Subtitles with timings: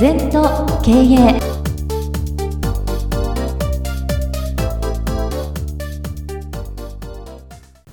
[0.00, 1.40] 禅と経営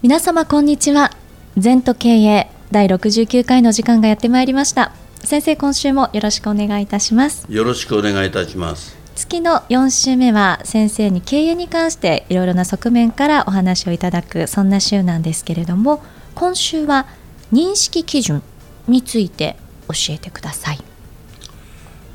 [0.03, 1.09] 皆様こんにちは。
[1.57, 4.93] 禅と経営第69回の時間がやってまいりました。
[5.23, 7.47] 先生今週もよろしくお願いいたします。
[7.49, 8.95] よろしくお願いいたします。
[9.15, 16.03] 月の4週目は先生に経営に関していろいろな側面からお話をいただくそんな週なんですけれども
[16.35, 17.07] 今週は
[17.51, 18.43] 認識基準
[18.87, 19.55] について
[19.87, 20.94] 教えてください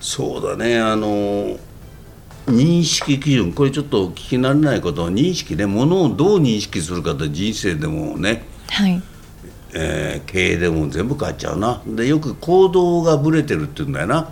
[0.01, 1.57] そうだねあの
[2.47, 9.03] 認識基準これちょっと聞き慣れないことは認識ねものをどう認識するかって人生でもね、はい。
[9.73, 11.83] えー経営でも全部変わっちゃうな。
[11.87, 14.31] でよく行動がブレてるって言うんだよな。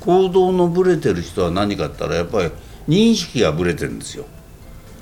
[0.00, 2.50] 行動のブレてる人は何かって言ったらやっぱり
[2.88, 4.26] 認識がブレてるんですよ。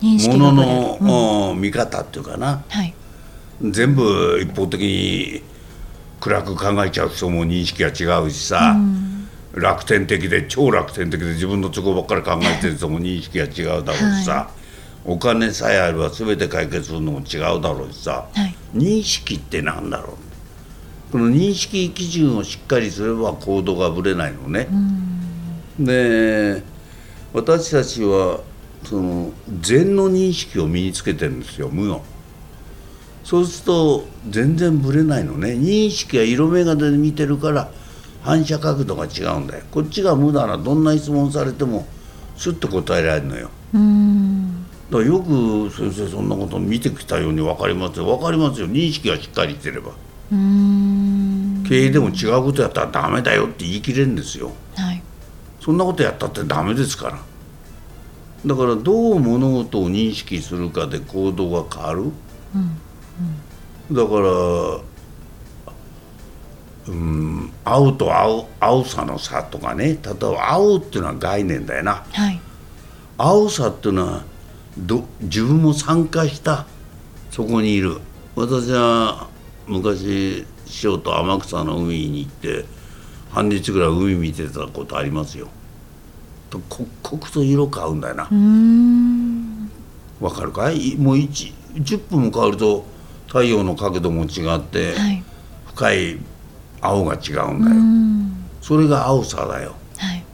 [0.00, 1.50] ものの、うん。
[1.50, 2.64] うん見方っていうかな。
[2.68, 2.94] はい。
[3.60, 5.42] 全部一方的に
[6.20, 8.76] 暗く考えちゃう人も認識が違うしさ、
[9.60, 14.50] 楽天的で超楽天的で自分の都合ばっかり考えてる人も認識が違うだろうしさ、は
[15.04, 18.54] お金さえあれば全て解決するのも違うだろうしさ、はい。
[18.74, 21.12] 認識ってなんだろう？
[21.12, 24.68] この認識基準をしっかりすれば行動がぶれないのね。
[25.78, 26.62] で
[27.32, 28.40] 私たちは
[28.84, 32.02] その禅の認識を身につけてるんですよ無の。
[33.24, 35.50] そうすると全然ぶれないのね。
[35.50, 37.70] 認識は色眼鏡で見てるから
[38.28, 39.64] 反射角度が違うんだよ。
[39.70, 41.86] こっちが無だなどんな質問されても
[42.36, 43.48] スッと答えられるのよ。
[43.72, 44.66] うん。
[44.90, 48.04] だからよく先生そんなこと見てきたように分かりますよ。
[48.04, 48.68] 分かりますよ。
[48.68, 49.92] 認識がしっかりしてれば。
[50.30, 51.64] うん。
[51.66, 54.52] 経営でも違うことやったらダメだよって言い切れるんですよ。
[54.76, 55.02] はい。
[55.58, 57.18] そんなことやったってダメですから。
[58.44, 62.12] だからどう物事を認識するかで行動が変わる、
[63.90, 64.80] だから
[66.88, 69.98] うん青と青青さの差とかね。
[70.02, 72.04] 例えば青っていうのは概念だよな。
[72.12, 72.40] はい。
[73.18, 74.24] 青さっていうのは
[74.78, 76.66] ど自分も参加した。
[77.30, 77.98] そこにいる。
[78.34, 79.28] 私は
[79.66, 82.64] 昔師匠と天草の海に行って
[83.30, 85.48] 半日ぐらい海見てたことありますよ。
[86.48, 88.28] と刻々と色変わるんだよな。
[88.30, 89.70] うん。
[90.20, 90.96] わかるかい？
[90.96, 92.86] もう1 10分も変わると
[93.26, 95.22] 太陽の角度も違ってはい。
[95.66, 96.18] 深い
[96.80, 97.76] 青が違うんうだよ。
[97.76, 99.74] んそれが青さだよ。
[99.96, 100.24] はい。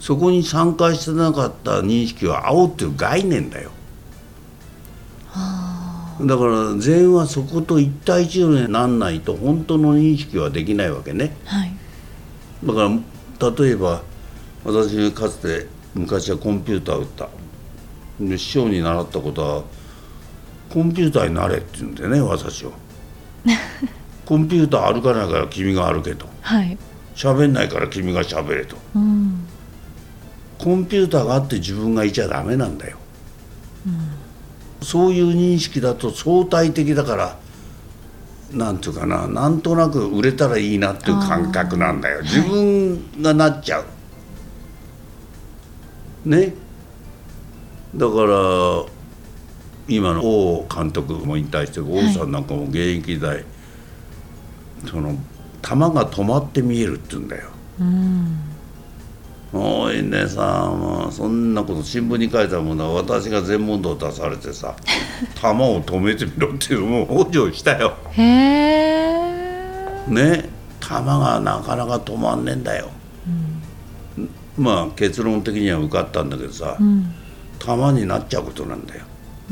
[0.00, 3.70] そこに参加してなかった認識は青っていう概念だよ。
[6.20, 11.34] だから禅はそこと一対一になんないと本当の認識はできないわけね。
[11.44, 11.72] はい。
[12.64, 14.02] だから例えば
[14.64, 17.28] 私かつて昔はコンピューターを打った。
[18.20, 19.64] で師匠に習ったことは
[20.72, 22.72] コンピューターになれって言うんだよね私を
[24.32, 26.26] コンピューター歩かないから君が歩けと。
[26.40, 26.78] はい。
[27.14, 28.78] 喋んないから君が喋れと。
[28.94, 29.46] うん。
[30.58, 32.96] コンピューターがあって自分がいちゃダメなんだよ、
[34.80, 37.36] そういう認識だと相対的だから
[38.52, 42.22] なんていうかななんとなく売れたらいいなっていう感覚なんだよ。
[42.22, 43.84] 自分がなっちゃう、
[46.26, 46.54] ね？
[47.94, 48.86] だから
[49.88, 53.44] 今の王監督も引退してる王さんなんかも現役時代、
[54.86, 55.16] その
[55.62, 57.48] 球が止まって見えるって言うんだよ。
[57.80, 58.38] うん。
[59.54, 64.74] おいねさもうそんなこと新聞に書いたものは私が全問答出されてさ
[65.36, 67.92] 球を止めてみろっていうもう補助したよ。
[68.12, 70.48] へえね
[70.80, 72.88] 球がなかなか止まんねえんだよ、
[74.58, 77.12] まあ結論的には受かったんだけどさ、うん。
[77.58, 79.02] 球になっちゃうことなんだよ、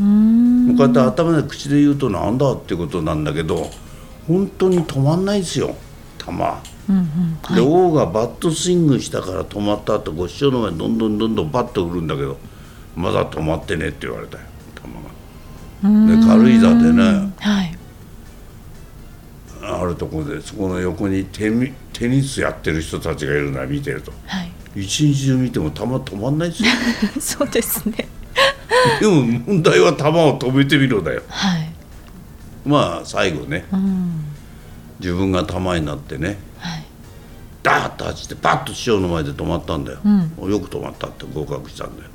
[0.00, 0.76] うん。
[0.76, 3.70] こうやって頭で口で言うとなんだってことなんだけど
[4.26, 5.76] 本当に止まんないですよ
[6.18, 7.54] 球うんうん。
[7.54, 12.36] で王がバットスイングしたから止まった後ご師匠の前にどんどんどんどんバット振るんだけど
[12.96, 14.44] まだ止まってねって言われたよ
[15.82, 16.16] 球が。
[16.16, 17.32] で軽井沢でね。
[17.38, 17.76] はい。
[19.62, 24.12] あるところでそこの横にテニテニスやってる人たちがいるのは見てると。
[24.26, 24.50] はい。
[24.76, 26.68] 一日中見ても球止まんないですよ。
[27.38, 28.08] そうですね。
[29.00, 31.22] でも問題は球を止めてみろだよ。
[31.28, 31.69] はい
[32.64, 34.24] まあ最後ねうん。
[34.98, 36.84] 自分が球になってねはい。
[37.62, 40.50] ダーッと走ってパッと師匠の前で止まったんだよ、うん。
[40.50, 42.10] よく止まったって合格したんだよ。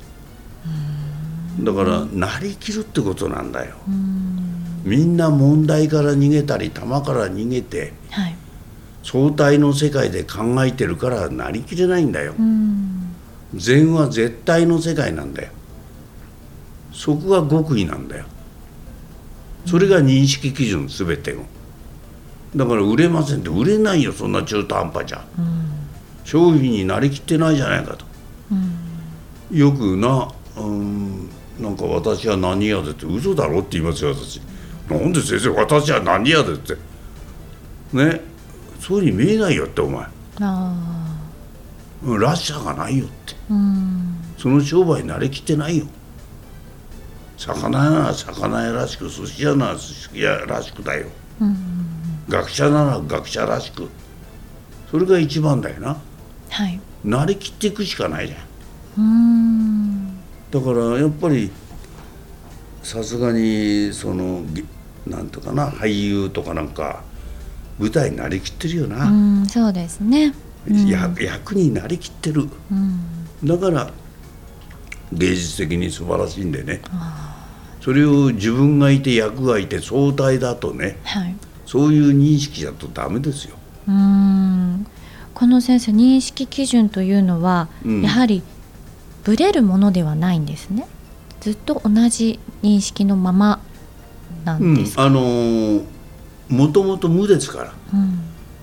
[1.60, 3.76] だからなりきるってことなんだよ。
[4.84, 8.36] みんな問題から逃げたり球から逃げてはい。
[9.02, 12.34] 相対の世界で考えてるからなりきれないんだよ。
[12.38, 13.14] うん。
[13.54, 15.50] 禅は絶対の世界なんだよ。
[16.92, 18.24] そこが極意なんだよ
[19.66, 21.44] それが認識基準全ての
[22.54, 25.24] だから売れませんって売れないよそんな中途半端じゃ。
[26.24, 28.04] 商品になりきってないじゃないかと、
[28.50, 29.56] うん。
[29.56, 31.28] よくな、うん、
[31.60, 34.40] なんか私は何屋でって嘘だろって言いますよ私。
[34.90, 36.74] なんで先生私は何屋でって。
[37.92, 38.20] ね。
[38.80, 40.06] そういうふうに見えないよってお前。
[42.18, 43.34] らしさがないよって。
[43.50, 44.16] ーうん。
[44.38, 45.86] その商売になりきってないよ
[47.36, 51.06] 魚屋なら魚屋らしく寿司屋なら寿司屋らしくだよ。
[51.40, 51.56] うん。
[52.28, 53.88] 学者なら学者らしく。
[54.90, 55.96] それが一番だよな。
[56.50, 56.80] はい。
[57.04, 59.04] なりきっていくしかないじゃん。
[59.04, 60.16] うん。
[60.50, 61.50] だからやっぱり
[62.82, 64.64] さすがにそのげ
[65.06, 67.02] なんとかな俳優とかなんか
[67.78, 70.34] 舞台になりきってるような、んそうですね。
[70.66, 70.86] うん。
[70.86, 72.48] や役になりきってる。
[72.72, 73.00] うん。
[73.44, 73.90] だから
[75.12, 76.80] 芸術的に素晴らしいんでね。
[76.90, 77.25] あ
[77.86, 81.36] それを自分がいて役がいて相対だとねーはい。
[81.66, 83.54] そういう認識だとダメですよ。
[83.86, 84.84] うん。
[85.32, 88.02] この先生認識基準というのは、うん。
[88.02, 88.42] やはり
[89.22, 90.88] ブレるものではないんですね。
[91.40, 93.60] ずっと同じ認識のまま
[94.44, 95.84] なうんんです、か、あのー
[96.48, 97.72] もともと無ですから。
[97.94, 98.18] うん。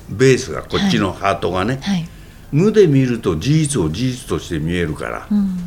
[0.10, 2.06] ベースがこっちのハートがね、はい。
[2.52, 5.58] 無で見ると事実を事実として見えるから、うん、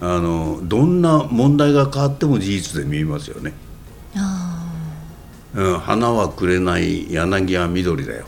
[0.00, 3.54] あのどんな問題が変わっても事実で見えますよね、
[4.14, 4.56] あ
[5.54, 8.26] うん、花はくれない柳は緑だよ。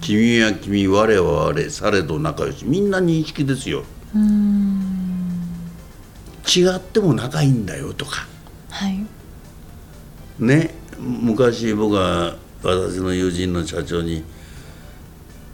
[0.00, 2.64] 君は君我は我されど仲良し。
[2.64, 3.84] みんな認識ですよ。
[4.14, 4.76] うん。
[6.46, 8.26] 違っても仲いいんだよとか。
[8.70, 9.04] はい。
[10.38, 14.24] ね昔僕は私の友人の社長に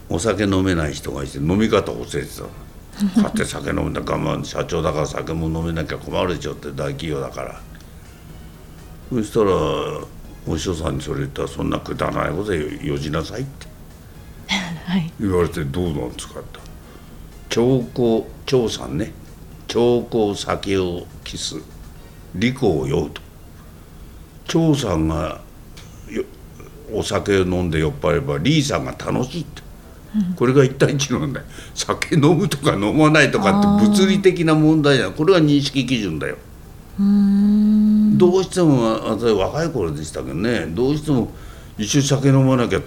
[0.09, 2.49] お酒飲めない人がいて飲み方を教えてたの
[3.15, 7.61] 買って酒飲むんだ我慢社長だから酒も飲めなきゃ困るでしょって大企業だから。
[9.11, 9.51] そしたら
[10.47, 13.67] お師匠さんにそれ言ったらそんなくだらないことでよじなさいって。
[14.49, 15.13] はい。
[15.21, 16.59] 言われてどうなんですかって。
[17.49, 19.13] 長江長さんね。
[19.69, 21.57] 長江酒をキス。
[22.35, 23.21] 利口を酔うと。
[24.47, 25.41] 長さんが
[26.11, 26.25] よ
[26.93, 29.63] お酒を飲んで酔っ払えばリーさんが楽しいって、
[30.37, 36.37] これが一対一なんだよ酒飲むとか飲まないとかって物理的な問題じゃんこれが認識基準だよ。
[36.99, 40.67] どうしても私若い頃でしたけどね。
[40.67, 41.33] どうしても
[41.79, 42.81] 一緒に酒飲まなきゃ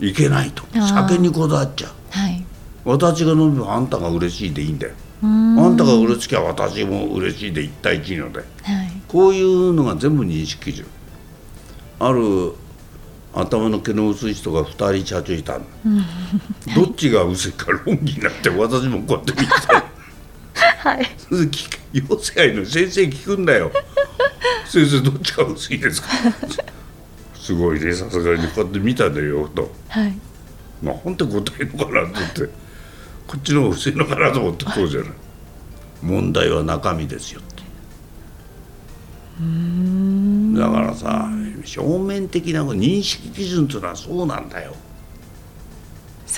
[0.00, 0.64] いけないと。
[0.88, 1.92] 酒にこだわっちゃう。
[2.10, 2.44] はい。
[2.84, 4.94] 私が飲めばあんたが嬉しいでいいんだよ。
[5.22, 5.26] あ
[5.68, 8.40] んたが嬉しきゃ私も嬉しいで一対一ので。
[8.40, 8.46] はい。
[9.08, 10.86] こういうのが全部認識基準。
[12.00, 12.52] ある
[13.34, 15.58] 頭の毛の薄い人が2人社長いた。
[15.58, 15.64] の、
[16.74, 19.84] どっちが薄いか論議になって私もこうやって見てた。
[20.88, 21.06] はい。
[21.92, 23.70] 養成愛の先生聞くんだよ。
[24.66, 26.08] 先生どっちが薄いですか？
[27.34, 27.92] すごいね。
[27.92, 29.48] さすがにこうやって見たんだよ。
[29.48, 29.70] と。
[29.88, 30.16] はい。
[30.82, 32.46] なんて答えるのかなと思って。
[33.26, 35.10] こっちの方が薄いのかなと思ってこうじゃない。
[36.02, 37.54] 問題は中身ですよって。
[40.60, 41.28] だからさ
[41.76, 44.74] 表面的な認識基準というのはそうなんだよ。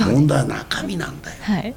[0.04, 1.36] 問題は中身なんだよ。
[1.42, 1.74] はい。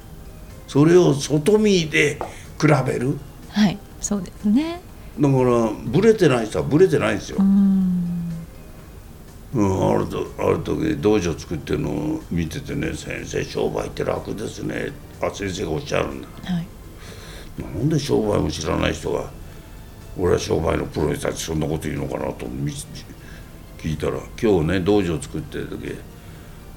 [0.66, 2.18] それを外見で
[2.60, 3.18] 比べる。
[3.48, 3.78] はい。
[4.00, 4.80] そうですね。
[5.18, 7.38] だからブレてない人はブレてないんですよ。
[7.38, 8.00] うー、ん。
[9.52, 16.28] うん、あるとある時道場作ってるのを見ててね「先生商売って楽ですね」あ先生がおっしゃるんだ。
[16.44, 16.66] はい。
[17.58, 19.28] なんで商売も知らない人が
[20.16, 22.72] 俺は商売のプロにたちそんなこと言うのかなと見
[23.82, 25.96] 聞いたら今日ね道場作ってる時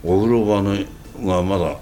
[0.03, 0.75] お風呂場の
[1.25, 1.75] がまだ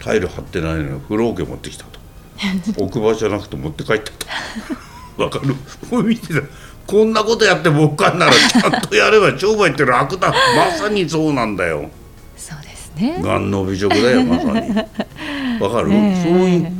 [0.00, 2.00] タイル張ってないのに風呂桶持ってきたと。
[2.82, 4.26] 置く場所じゃなくて持って帰ったと。
[5.22, 5.54] わかる？
[5.90, 6.40] これ見てた。
[6.86, 10.32] こんなことやって僕かんならちゃんとやれば商売って楽だ。
[10.56, 11.90] まさにそうなんだよ。
[12.36, 13.20] そうですね。
[13.22, 14.74] がんの美食だよまさに。
[15.60, 16.22] わかる、ええ。
[16.24, 16.72] そういう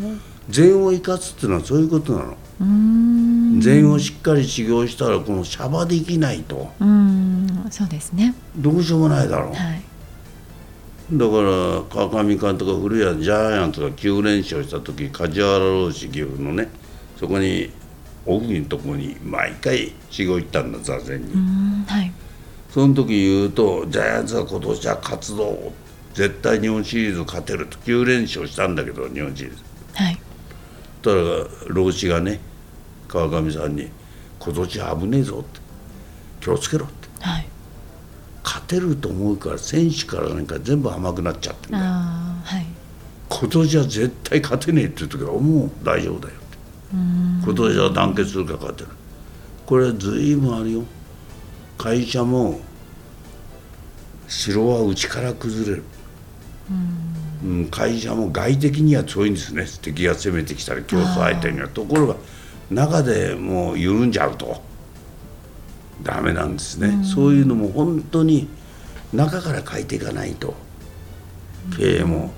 [0.49, 2.37] 禅を生かすっていうのはそういうことなの。
[2.61, 3.30] うーん
[3.61, 6.71] 禅をしっかり修行したらこのシャバできないと。
[6.81, 7.67] うーん。
[7.71, 8.35] そうですね。
[8.57, 9.55] どうしようもないだろう。
[9.55, 9.83] はい。
[11.13, 16.69] だから川上監督が古谷ジャイアンツが9連勝した時梶原老師岐阜のね
[17.19, 17.71] そこに
[18.27, 21.85] オフのとこに毎回修行行ったんだ座禅に、うーん。
[21.87, 22.13] はい。
[22.71, 25.73] その時言うとジャイアンツは今年は活動
[26.15, 29.63] 絶対日本シリーズ勝てると9連勝したんだけど日本シリーズ。
[29.95, 30.19] はい。
[31.03, 31.23] たら
[31.69, 32.41] 老子がね
[33.11, 33.89] 川上さんに
[34.39, 35.61] 「今年は危ねえぞ」って
[36.41, 37.09] 「気をつけろ」って。
[37.21, 37.47] はい
[38.43, 42.67] 勝てると思うから選手からなんか全部甘くなっちゃってんだよはい
[43.29, 46.59] 今年は絶対勝てねえって言う時はもう大丈夫だよって。
[47.45, 48.89] 今年は団結するから勝てる
[49.67, 50.83] これ随分あるよ。
[51.79, 52.61] 会社も
[54.27, 55.85] 城は内から崩れる。
[57.43, 59.65] うん、会社も外的には強いんですね。
[59.81, 61.69] 敵が攻めてきたり競争相手には。
[61.69, 62.17] ところが
[62.71, 64.63] 中でもう緩んじゃうと。
[66.03, 68.49] ダメなんですね、うん、そういうのも本当に
[69.13, 70.55] 中から変えていかないと。
[71.77, 72.33] 経営も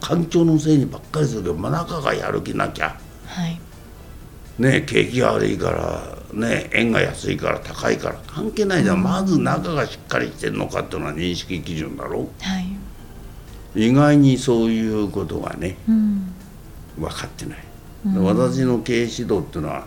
[0.00, 3.60] 環境のせいにばっかりするけど、まあ、中がやる気なきゃ、はい、
[4.58, 12.22] ね景気が悪いからね円が安いから高いから関係ないじゃん、うん、まず中がしっかりしてるのかっていうのは認識基準だろ。
[12.22, 12.60] う、は
[13.76, 16.34] い、意外にそういうことがね、うん、
[16.98, 17.65] 分かってない、うん、
[18.14, 19.86] 私の経営指導っていうのは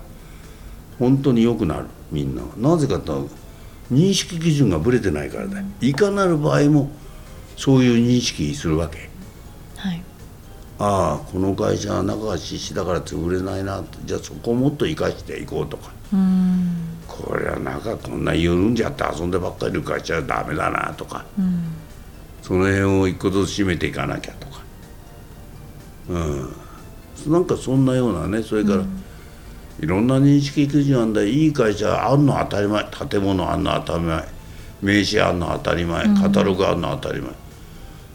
[0.98, 3.28] 本当に良くなるみんななぜかと
[3.92, 5.62] 認識基準がぶれてないからだ。
[5.82, 6.92] いかなる場合も
[7.56, 9.10] そういう認識するわけ、
[9.78, 10.04] はい、
[10.80, 15.92] ああこの会社は中が失死だから潰れないなじゃあそこをもっと生かしていこうとか。
[17.08, 21.26] これは中こんな緩んじゃって遊んでばっかりいる会社はダメだなとか、
[22.42, 24.62] その辺を一個ずつ締めていかなきゃとか、
[26.10, 26.56] うん、
[27.28, 28.84] なんかそんなようなねそれから、
[29.80, 32.86] いろんな認識基準あんだいい会社あんの当たり前。
[32.86, 34.40] 建物あんの当たり前。
[34.82, 36.06] 名刺あんの当たり前。
[36.16, 37.32] カタログあんの当たり前、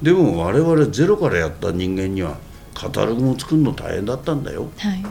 [0.03, 2.37] でも我々ゼロからやった人間には
[2.75, 5.03] カタログも作るの大変だったんだよ、はい、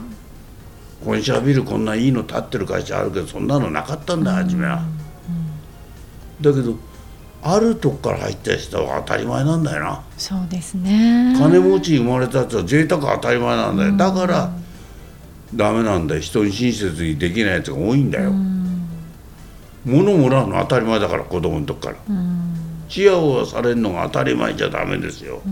[1.04, 4.82] 本社ビルこんないいの建ってる会社あるけどそんなのなかったんだ初めは、
[6.40, 6.76] だけど
[7.46, 10.02] あるとこから入った人は当たり前なんだよな。
[10.16, 11.34] そうですね。
[11.38, 14.50] 金持ち生まれたやつは贅沢当たり前なんだよ、だから
[15.54, 16.22] ダメなんだよ。
[16.22, 18.32] 人に親切にできないやつが多いんだよ、
[19.84, 21.96] 物もらうの当たり前だから子供の時から、
[22.88, 25.42] チヤホヤされるのが当たり前じゃダメですよ、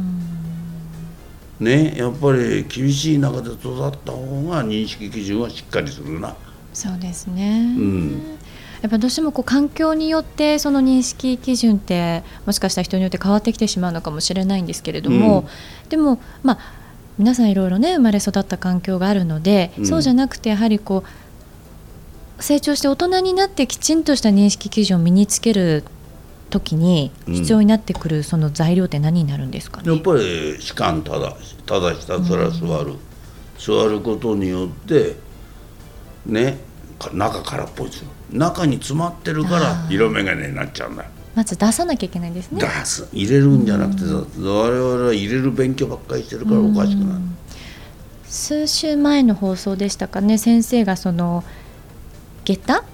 [1.60, 6.34] ねやっぱり厳しい中で育った方が認識基準はしっかりするな。
[6.72, 8.38] そうですね、うん
[8.82, 15.46] やっぱどうしてもこう環境によってその認識基準ってもしかしたら人によって変わってきてしまうのかもしれないんですけれども、
[15.84, 16.58] うん、でもまあ
[17.16, 21.04] 皆さんいろいろね生まれ育った環境があるので、うん、そうじゃなくてやはりこ
[22.38, 25.84] う成長して大人になってきちんとした認識基準を身につける
[26.50, 31.36] 時に必要になってくるその材料って何になるんですか、ね、やっぱり士官ただ
[31.66, 32.98] ただひたすら座る、うん、
[33.58, 35.16] 座ることによって
[36.26, 36.71] ね
[37.12, 42.60] 中からっぽいですよ中に詰まってるから色眼鏡になっちゃうんだまず出さなきゃいけないんですね。
[42.60, 43.08] 出す。
[43.10, 47.20] 入れるんじゃなくてさ、うん、我々は入れる勉強ばっかりしてるからおかしくなる、
[48.26, 50.36] 数週前の放送でしたかね。
[50.36, 51.42] 先生がその
[52.44, 52.84] 下駄？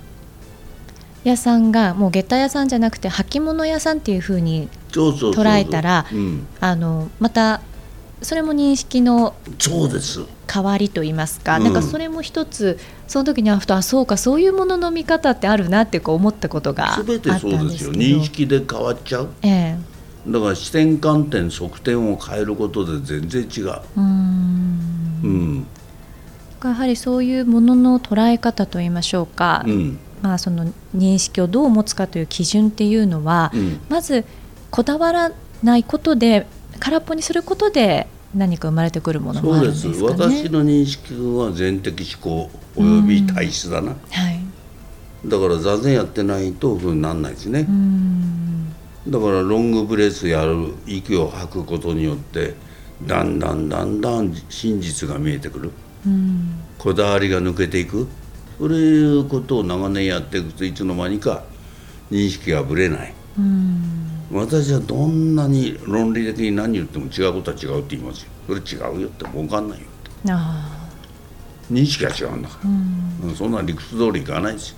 [1.24, 6.06] 屋さんがもう下駄屋さんじゃなくて履物屋さんっていうふうに捉えたら
[6.60, 7.60] あのまた
[8.22, 9.34] それも認識の
[10.52, 19.78] 変わりと言いますか、うん、なんかそれも一つその時にあふとあそうかそういうものの見方ってあるなってこう思ったことがあったんですけど全てそうですよ認識で変わっちゃう、ええ、
[20.26, 23.80] だから視点観点側点を変えることで全然違う。
[23.96, 24.80] うん。
[25.22, 25.66] うん。
[26.64, 34.24] やはりそういうものの捉え方といいましょうか、うん、まあ、その認識をどう持つかという基準っていうのは、うん、まず
[34.70, 35.30] こだわら
[35.62, 36.46] ないことで
[36.78, 40.22] 空っぽにすることで何か生まれてくるものもあるんですか、ね、そうです。
[40.22, 43.94] 私の認識は全的思考および体質だな、は
[44.30, 44.40] い、
[45.26, 47.66] だから座禅やってないとふうにならないですね
[49.06, 52.54] だからロングブレスやる息を吐くことによって
[53.06, 55.70] だんだんだんだん真実が見えてくる。
[56.78, 58.08] こだわりが抜けていく。
[58.58, 61.44] そういうことを長年やっていくといつの間にか
[62.10, 63.14] 認識がぶれない。
[64.30, 68.30] 私はどんなに論理的に何言っても違うことは違うって言いますよ。
[68.46, 71.72] それ違うよって分かんないよって。
[71.72, 72.48] 認識が違うんだ。
[72.48, 72.70] から、
[73.28, 74.76] うん、そんな理屈通りいかないですよ